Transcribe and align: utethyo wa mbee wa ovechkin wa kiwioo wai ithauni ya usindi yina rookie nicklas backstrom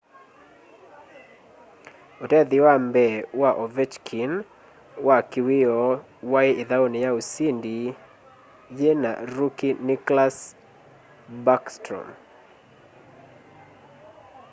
utethyo 2.23 2.59
wa 2.67 2.75
mbee 2.87 3.13
wa 3.41 3.51
ovechkin 3.63 4.31
wa 5.07 5.17
kiwioo 5.31 5.89
wai 6.31 6.49
ithauni 6.61 6.97
ya 7.05 7.11
usindi 7.19 7.77
yina 8.77 9.11
rookie 9.35 9.73
nicklas 9.87 10.35
backstrom 11.45 12.07